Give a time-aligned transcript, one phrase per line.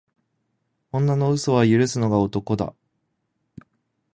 [0.93, 2.73] 女の嘘は許すのが男だ。